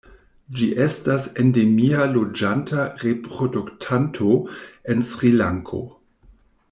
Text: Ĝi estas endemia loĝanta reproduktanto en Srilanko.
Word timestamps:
Ĝi 0.59 0.67
estas 0.85 1.27
endemia 1.43 2.07
loĝanta 2.15 2.85
reproduktanto 3.03 4.35
en 4.95 5.05
Srilanko. 5.11 5.83